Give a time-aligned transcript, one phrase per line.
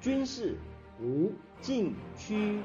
[0.00, 0.58] 军事
[0.98, 2.58] 无禁区。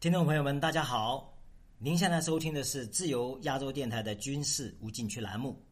[0.00, 1.30] 听众朋友们，大家好！
[1.76, 5.62] 您现在收听的是自由亚洲电台的军事无禁区栏目，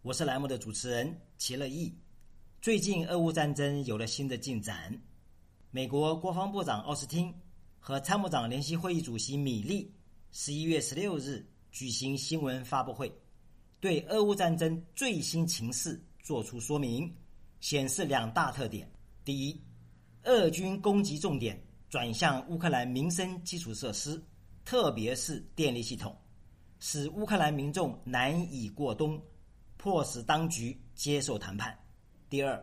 [0.00, 1.94] 我是栏目的主持人齐乐意。
[2.62, 4.98] 最近，俄乌战争有了新的进展。
[5.70, 7.30] 美国国防部长奥斯汀
[7.78, 9.94] 和参谋长联席会议主席米利
[10.30, 13.12] 十一月十六日举行新闻发布会，
[13.80, 17.12] 对俄乌战争最新情势作出说明，
[17.60, 18.90] 显示两大特点：
[19.24, 19.60] 第一，
[20.24, 21.60] 俄军攻击重点。
[21.90, 24.22] 转向乌克兰民生基础设施，
[24.62, 26.14] 特别是电力系统，
[26.80, 29.18] 使乌克兰民众难以过冬，
[29.78, 31.74] 迫使当局接受谈判。
[32.28, 32.62] 第二，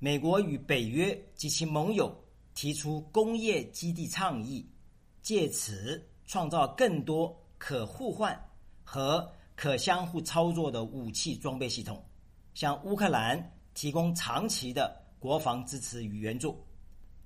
[0.00, 2.12] 美国与北约及其盟友
[2.52, 4.68] 提出工业基地倡议，
[5.22, 8.38] 借此创造更多可互换
[8.82, 12.02] 和可相互操作的武器装备系统，
[12.54, 16.62] 向乌克兰提供长期的国防支持与援助。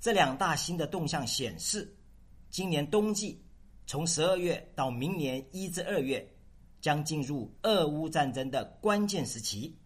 [0.00, 1.92] 这两大新的动向显示，
[2.50, 3.42] 今年冬季
[3.86, 6.24] 从十二月到明年一至二月，
[6.80, 9.76] 将进入俄乌战争的关键时期，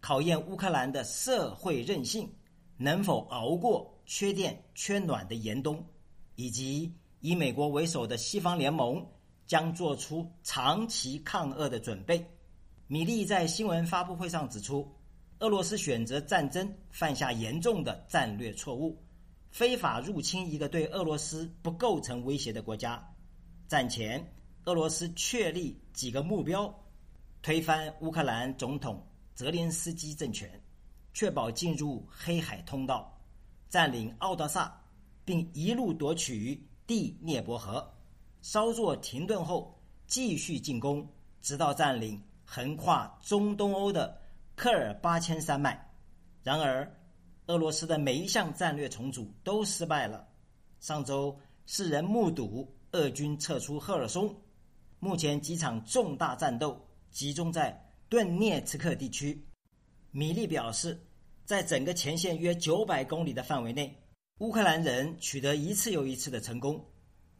[0.00, 2.32] 考验乌克兰的社会韧性
[2.76, 5.84] 能否熬过缺电缺暖的严冬，
[6.36, 6.94] 以及
[7.26, 9.04] 以美国为首的西方联盟
[9.48, 12.24] 将做出长期抗俄的准备。
[12.86, 14.88] 米利在新闻发布会上指出，
[15.40, 18.96] 俄罗斯选择战争犯下严重的战略错误。
[19.50, 23.04] 非法入侵一个对俄罗斯不构成威胁的国家。
[23.66, 24.24] 战前，
[24.66, 26.72] 俄罗斯确立几个目标：
[27.42, 29.04] 推翻乌克兰总统
[29.34, 30.48] 泽连斯基政权，
[31.12, 33.20] 确保进入黑海通道，
[33.68, 34.80] 占领奥德萨，
[35.24, 37.86] 并一路夺取第涅伯河。
[38.42, 41.06] 稍作停顿后，继续进攻，
[41.42, 44.16] 直到占领横跨中东欧的
[44.54, 45.84] 科尔巴阡山脉。
[46.44, 46.88] 然而，
[47.46, 50.28] 俄罗斯的每一项战略重组都失败了。
[50.78, 54.32] 上周，世人目睹俄军撤出赫尔松。
[55.00, 57.76] 目前，几场重大战斗集中在
[58.08, 59.44] 顿涅茨克地区。
[60.12, 60.96] 米利表示，
[61.44, 63.92] 在整个前线约九百公里的范围内，
[64.38, 66.84] 乌克兰人取得一次又一次的成功。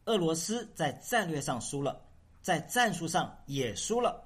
[0.05, 2.01] 俄罗斯在战略上输了，
[2.41, 4.23] 在战术上也输了。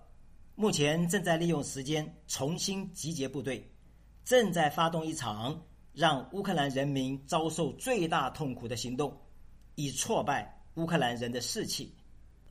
[0.55, 3.69] 目前正在利用时间重新集结部队，
[4.23, 5.61] 正在发动一场。
[5.93, 9.13] 让乌克兰人民遭受最大痛苦的行动，
[9.75, 11.93] 以挫败乌克兰人的士气。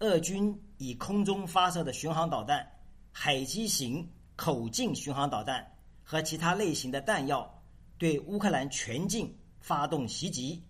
[0.00, 2.70] 俄军以空中发射的巡航导弹、
[3.10, 4.06] 海基型
[4.36, 5.66] 口径巡航导弹
[6.02, 7.50] 和其他类型的弹药，
[7.96, 10.62] 对乌克兰全境发动袭击，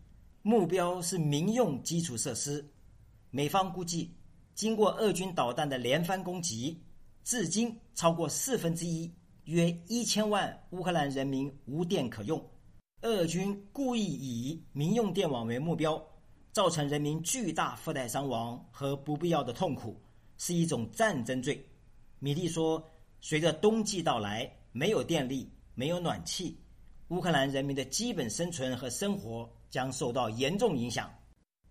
[0.43, 2.65] 目标是民用基础设施。
[3.31, 4.15] 美方估计，
[4.55, 6.79] 经过俄军导弹的连番攻击，
[7.25, 9.11] 至今超过四分之一，
[9.45, 12.45] 约一千万乌克兰人民无电可用。
[13.03, 16.03] 俄军故意以民用电网为目标，
[16.53, 19.99] 造成人民巨大附带伤亡和不必要的痛苦，
[20.37, 21.65] 是一种战争罪。
[22.19, 22.85] 米利说
[23.21, 26.59] ：“随着冬季到来，没有电力，没有暖气，
[27.11, 31.09] 乌克兰人民的基本生存和生活将受到严重影响。”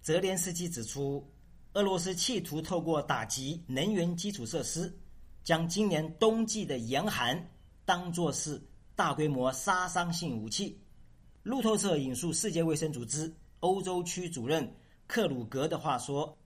[0.02, 1.30] 泽连斯基指出，
[1.74, 4.98] 俄罗斯企图透过打击能源基础设施，
[5.44, 7.50] 将今年冬季的严寒
[7.84, 8.62] 当作是
[8.96, 10.80] 大规模杀伤性武器。
[11.44, 14.70] 路透社引述世界卫生组织欧洲区主任
[15.08, 16.38] 克鲁格的话说：“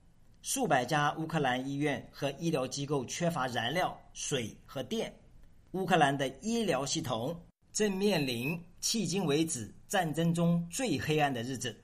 [0.42, 5.12] 数百家乌克兰医院和医疗机构缺乏燃料、水和电。
[5.72, 7.36] 乌克兰的医疗系统
[7.72, 11.74] 正面临迄今为止战争中最黑暗的日子。”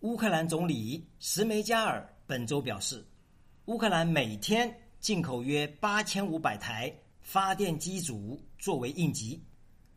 [0.00, 3.02] 乌克兰总理什梅加尔本周表示，
[3.64, 4.70] 乌克兰每天
[5.00, 9.42] 进口约八千五百台发电机组作为应急。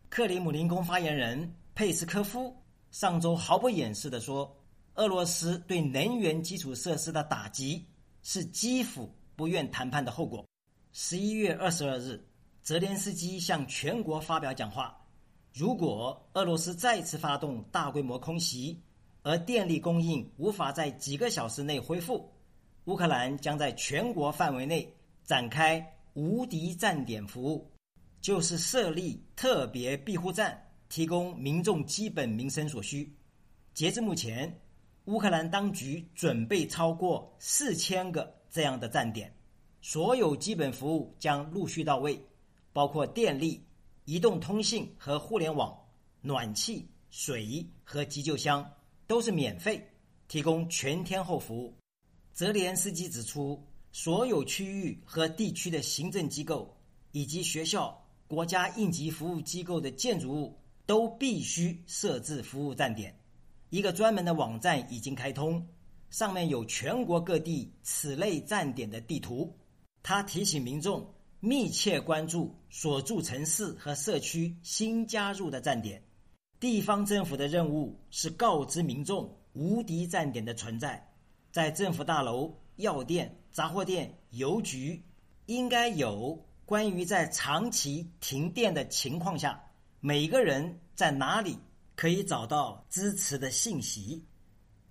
[0.07, 1.53] 克里姆林宫发言人。
[1.75, 2.55] 佩斯科夫
[2.89, 4.49] 上周毫不掩饰地说
[4.95, 7.85] ：“俄罗斯对能源基础设施的打击
[8.23, 10.47] 是基辅不愿谈判的后果。”
[10.93, 12.25] 十一月二十二日，
[12.61, 14.97] 泽连斯基向全国发表讲话
[15.55, 18.77] ：“如果俄罗斯再次发动大规模空袭，
[19.23, 22.29] 而电力供应无法在几个小时内恢复，
[22.83, 24.93] 乌克兰将在全国范围内
[25.23, 25.81] 展开
[26.13, 27.71] 无敌站点服务，
[28.19, 33.11] 就是设立特别庇护站。”提供民众基本民生所需。
[33.73, 34.61] 截至目前，
[35.05, 39.33] 乌克兰当局准备超过四千个这样的站点，
[39.81, 42.21] 所有基本服务将陆续到位，
[42.71, 43.59] 包括电力、
[44.05, 45.75] 移动通信和互联网、
[46.21, 48.63] 暖气、水和急救箱
[49.07, 49.83] 都是免费，
[50.27, 51.75] 提供全天候服务。
[52.31, 53.59] 泽连斯基指出，
[53.91, 56.77] 所有区域和地区的行政机构
[57.13, 60.55] 以及学校、国家应急服务机构的建筑物
[60.85, 63.17] 都必须设置服务站点。
[63.71, 65.67] 一个专门的网站已经开通，
[66.11, 69.51] 上面有全国各地此类站点的地图。
[70.03, 71.11] 他提醒民众
[71.45, 76.03] 密切关注所住城市和社区新加入的站点。
[76.59, 81.07] 地方政府的任务是告知民众无敌站点的存在，
[81.51, 83.37] 在政府大楼、药店。
[83.51, 85.01] 杂货店、邮局
[85.45, 89.63] 应该有关于在长期停电的情况下，
[89.99, 91.57] 每个人在哪里
[91.95, 94.25] 可以找到支持的信息。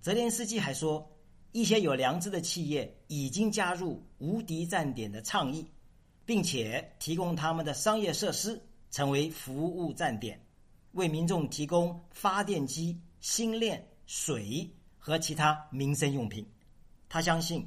[0.00, 1.10] 泽连斯基还说，
[1.50, 5.68] 一些有良知的企业已经加入无敌站点的倡议，
[6.24, 8.60] 并且提供他们的商业设施
[8.90, 10.40] 成为服务站点，
[10.92, 14.68] 为民众提供发电机、新链、水
[14.98, 16.46] 和其他民生用品。
[17.08, 17.66] 他相信。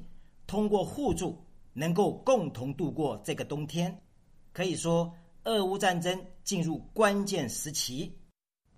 [0.49, 4.01] 通过互助，能够共同度过这个冬天。
[4.53, 5.13] 可以说，
[5.43, 8.17] 俄乌战争进入关键时期。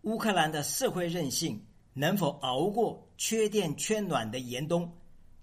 [0.02, 4.92] 乌克兰的社会韧性能否熬过缺电缺暖的严冬，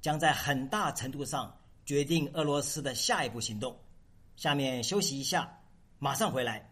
[0.00, 3.78] 将在很大程度上决定俄罗斯的下一步行动。
[4.36, 5.50] 下面休息一下，
[5.98, 6.62] 马上回来。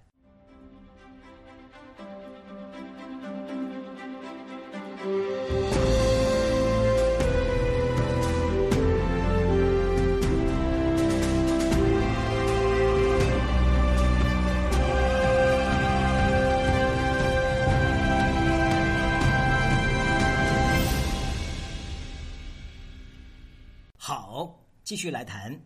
[23.96, 25.58] 好继续来谈，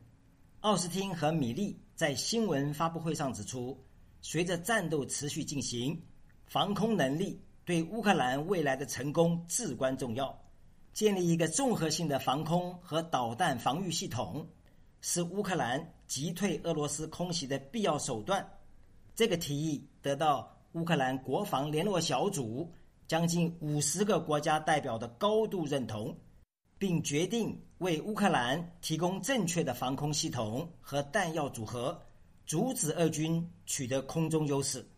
[0.60, 3.76] 奥斯汀和米利在新闻发布会上指出，
[4.20, 6.00] 随着战斗持续进行，
[6.46, 10.40] 防空能力对乌克兰未来的成功至关重要。
[10.92, 14.46] 建立一个综合性的防空和导弹防御系统，
[15.00, 18.48] 是乌克兰击退俄罗斯空袭的必要手段。
[19.16, 22.72] 这个提议得到乌克兰国防联络小组
[23.08, 26.16] 将近五十个国家代表的高度认同。
[26.78, 32.00] 并决定为乌克兰提供正确的防空系统和弹药组合，
[32.46, 34.88] 阻止俄军取得空中优势。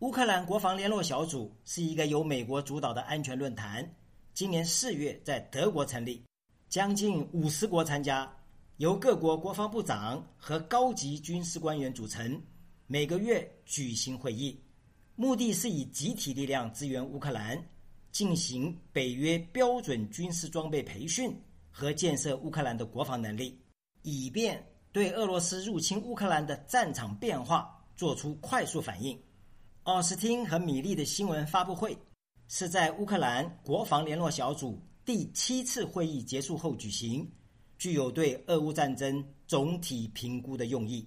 [0.00, 3.88] 乌克兰国防联络小组是一个由美国主导的安全论坛，
[4.32, 6.24] 今年四月在德国成立，
[6.68, 8.30] 将近五十国参加，
[8.76, 12.40] 由各国国防部长和高级军事官员组成，
[12.86, 14.58] 每个月举行会议，
[15.14, 17.62] 目的是以集体力量支援乌克兰。
[18.10, 21.34] 进行北约标准军事装备培训
[21.70, 23.60] 和建设乌克兰的国防能力，
[24.02, 29.18] 以便对俄罗斯入侵乌克兰的战场变化做出快速反应。
[29.84, 31.96] 奥斯汀和米利的新闻发布会
[32.48, 37.30] 是在乌克兰国防联络小组第七次会议结束后举行，
[37.78, 41.06] 具有对俄乌战争总体评估的用意。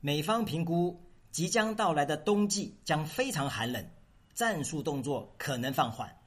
[0.00, 0.98] 美方评估
[1.30, 3.86] 即将到来的冬季将非常寒冷，
[4.34, 6.19] 战术动作可能放缓。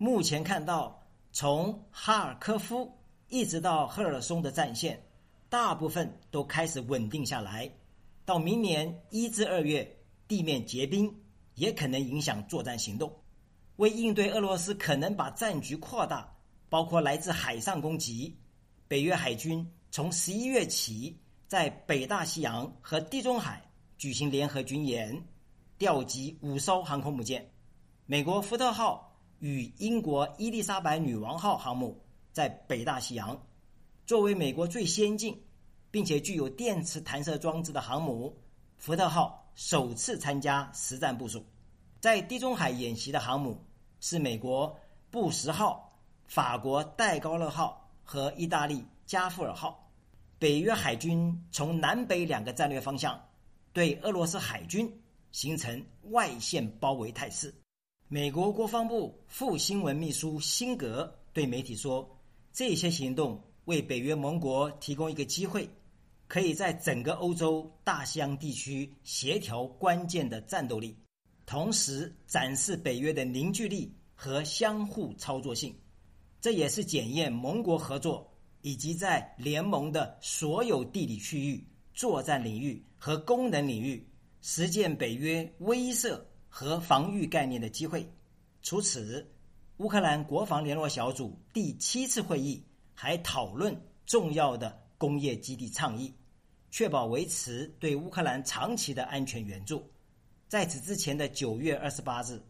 [0.00, 1.02] 目前看到，
[1.32, 2.96] 从哈尔科夫
[3.26, 5.02] 一直到赫尔松的战线，
[5.48, 7.68] 大部分都开始稳定下来。
[8.24, 9.98] 到明年一至二月，
[10.28, 11.12] 地面结冰
[11.56, 13.12] 也可能影响作战行动。
[13.76, 16.32] 为应对俄罗斯可能把战局扩大，
[16.68, 18.38] 包括来自海上攻击，
[18.86, 21.18] 北约海军从十一月起
[21.48, 23.60] 在北大西洋和地中海
[23.96, 25.20] 举行联合军演，
[25.76, 27.50] 调集五艘航空母舰，
[28.06, 29.07] 美国福特号。
[29.40, 32.00] 与英国伊丽莎白女王号航母
[32.32, 33.40] 在北大西洋，
[34.06, 35.40] 作为美国最先进
[35.90, 38.36] 并且具有电磁弹射装置的航母，
[38.76, 41.44] 福特号首次参加实战部署。
[42.00, 43.64] 在地中海演习的航母
[44.00, 44.76] 是美国
[45.10, 49.84] 布什号、法国戴高乐号和意大利加夫尔号。
[50.38, 53.20] 北约海军从南北两个战略方向
[53.72, 54.88] 对俄罗斯海军
[55.32, 57.52] 形成外线包围态势。
[58.10, 62.18] 美国国防部副新闻秘书辛格对媒体说
[62.54, 65.68] ：“这些行动为北约盟国提供一个机会，
[66.26, 70.96] 可以在整个欧洲大西洋地区协调关键的战斗力，
[71.44, 75.76] 同时展示北约的凝聚力和相互操作性。
[76.40, 78.26] 这也是检验盟国合作
[78.62, 81.62] 以及在联盟的所有地理区域、
[81.92, 84.08] 作战领域和功能领域
[84.40, 88.08] 实践北约威慑。”和防御概念的机会。
[88.62, 89.26] 除此，
[89.78, 92.62] 乌克兰国防联络小组第七次会议
[92.92, 93.74] 还讨论
[94.04, 96.12] 重要的工业基地倡议，
[96.70, 99.82] 确保维持对乌克兰长期的安全援助。
[100.48, 102.42] 在此之前的九月二十八日，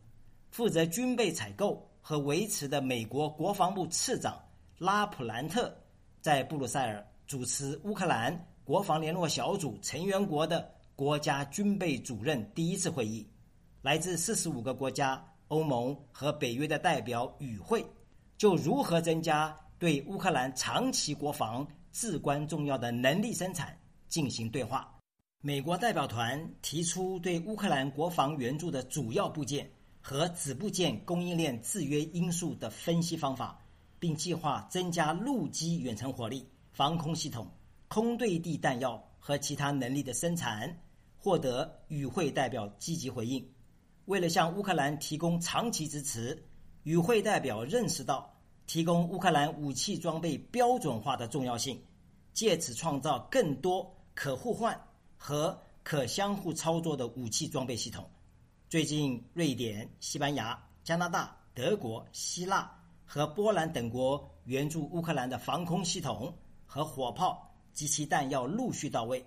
[0.51, 4.41] 负责军备采购和维持的美国国防部次长
[4.79, 5.77] 拉普兰特
[6.21, 13.29] 在布鲁塞尔主持乌克兰国防联络小组成员国的国家军备主任第一次会议，
[13.83, 17.85] 来自四十五个国家、欧盟和北约的代表与会，
[18.37, 24.93] 就如何增加对乌克兰长期国防至关重要的能力生产进行对话。
[25.41, 29.71] 美国代表团提出对乌克兰国防援助的主要部件
[30.01, 33.59] 和子部件供应链制约因素的分析方法。
[34.01, 37.51] 并计划增加陆基远程火力、防空系统、
[37.89, 40.73] 空对地弹药和其他能力的生产，
[41.17, 43.45] 获得与会代表积极回应。
[44.09, 46.43] 为了向乌克兰提供长期支持，
[46.83, 48.35] 与会代表认识到
[48.67, 51.79] 提供乌克兰武器装备标准化的重要性，
[52.33, 54.81] 借此创造更多可互换
[55.19, 58.09] 和可相互操作的武器装备系统。
[58.71, 62.75] 最近，瑞典、西班牙、加拿大、德国、希腊。
[63.11, 66.31] 和波兰等国援助乌克兰的防空系统
[66.67, 69.25] 和火炮及其弹药陆续到位。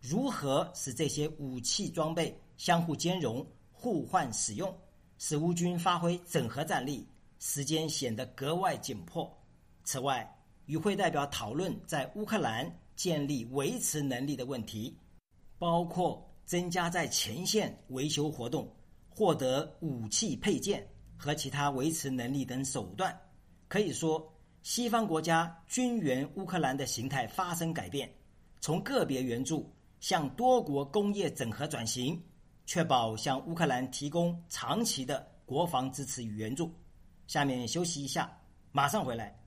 [0.00, 3.44] 如何使这些武器装备相互兼容、
[3.84, 4.74] 互换使用，
[5.18, 7.06] 使乌军发挥整合战力，
[7.38, 9.30] 时间显得格外紧迫。
[9.84, 10.26] 此外，
[10.64, 14.96] 与会代表讨论在乌克兰建立维持能力的问题，
[15.58, 18.74] 包括增加在前线维修活动、
[19.10, 23.14] 获得武器配件和其他维持能力等手段。
[23.68, 28.10] 可以说，西方国家军援乌克兰的形态发生改变，
[28.62, 32.18] 从个别援助向多国工业整合转型，
[32.66, 36.72] 确保向乌克兰提供长期的国防支持与援助。
[37.26, 38.30] 下面休息一下，
[38.72, 39.38] 马上回来。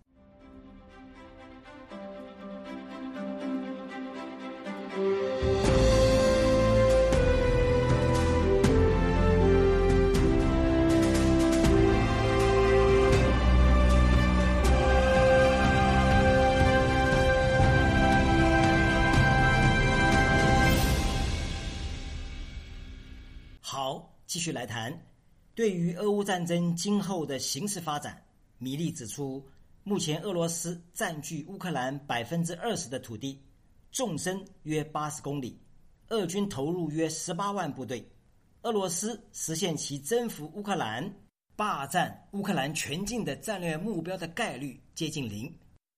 [23.70, 24.98] 好继续来谈，
[25.54, 28.26] 对于俄乌战争今后的形势发展，
[28.60, 29.46] 米利指出，
[29.84, 33.44] 目前俄罗斯占据乌克兰百分之二十的土地，
[33.92, 35.60] 纵深约八十公里，
[36.08, 38.10] 俄军投入约十八万部队，
[38.62, 41.14] 俄罗斯实现其征服乌克兰、
[41.58, 45.54] 霸占乌克兰全境的战略目标的概率接近零。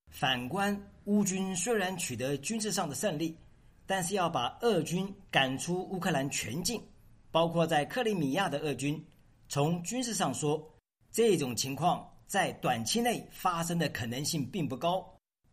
[0.10, 3.38] 反观乌军虽然取得军事上的胜利，
[3.86, 6.82] 但是要把俄军赶出乌克兰全境。
[7.32, 9.06] 包括在克里米亚的俄军，
[9.48, 10.68] 从军事上说，
[11.12, 15.06] 这种情况在短期内发生的可能性并不高。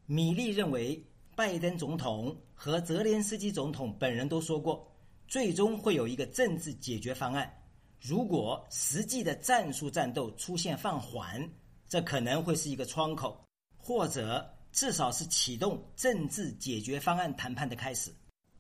[0.07, 1.05] 米利认为，
[1.35, 4.91] 拜登总统和泽连斯基总统本人都说过，
[5.29, 7.53] 最终会有一个政治解决方案。
[8.01, 11.47] 如果实际的战术战斗出现放缓，
[11.89, 13.39] 这可能会是一个窗口，
[13.77, 18.11] 或者至少是启动政治解决方案谈判的开始。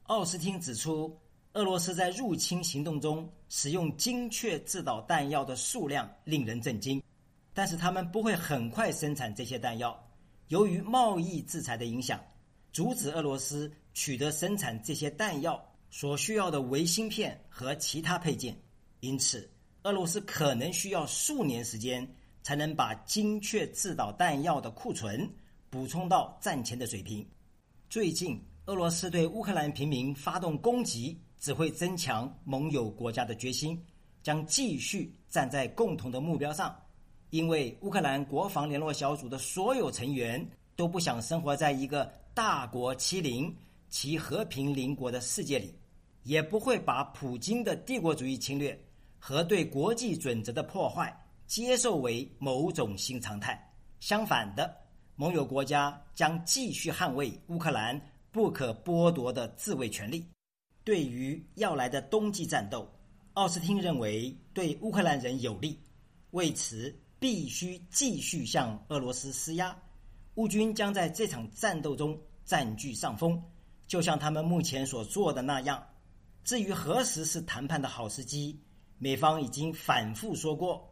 [0.02, 1.18] 奥斯汀指出。
[1.56, 7.02] 俄罗斯在入侵行动中使用精确制导弹药的数量令人震惊，
[7.54, 9.98] 但是他们不会很快生产这些弹药。
[10.48, 12.22] 由于贸易制裁的影响，
[12.74, 15.58] 阻止俄罗斯取得生产这些弹药
[15.90, 18.54] 所需要的微芯片和其他配件，
[19.00, 19.50] 因此
[19.84, 22.06] 俄罗斯可能需要数年时间
[22.42, 25.26] 才能把精确制导弹药的库存
[25.70, 27.26] 补充到战前的水平。
[27.88, 31.18] 最近，俄罗斯对乌克兰平民发动攻击。
[31.38, 33.80] 只会增强盟友国家的决心，
[34.22, 36.74] 将继续站在共同的目标上。
[37.30, 43.54] 因为乌克兰国防联络小组的所有成员都不想生活在一个大国欺凌
[43.88, 45.74] 其和平邻国的世界里，
[46.22, 48.78] 也不会把普京的帝国主义侵略
[49.18, 51.14] 和对国际准则的破坏
[51.46, 53.60] 接受为某种新常态。
[53.98, 54.74] 相反的，
[55.16, 58.00] 盟友国家将继续捍卫乌克兰
[58.30, 60.24] 不可剥夺的自卫权利。
[60.86, 62.88] 对于要来的冬季战斗，
[63.32, 65.76] 奥斯汀认为对乌克兰人有利，
[66.30, 69.76] 为此必须继续向俄罗斯施压。
[70.36, 73.42] 乌军将在这场战斗中占据上风，
[73.88, 75.84] 就像他们目前所做的那样。
[76.44, 78.56] 至于何时是谈判的好时机，
[78.98, 80.88] 美方已经反复说过，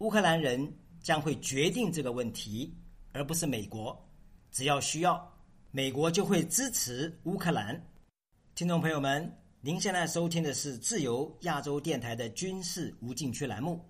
[0.00, 2.70] 乌克兰人将会决定这个问题，
[3.12, 3.98] 而不是美国。
[4.52, 5.26] 只要需要，
[5.70, 7.82] 美国就会支持乌克兰。
[8.58, 13.80] 听众朋友们，您现在收听的是自由亚洲电台的军事无禁区栏目，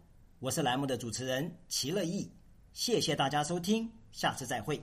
[0.40, 2.30] 我是栏目的主持人齐乐意，
[2.74, 4.78] 谢谢大家收听，下次再会。